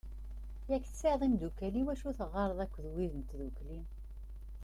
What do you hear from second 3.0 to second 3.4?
n